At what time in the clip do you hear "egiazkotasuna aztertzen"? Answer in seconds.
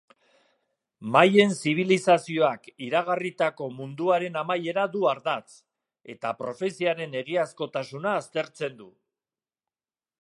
7.23-8.83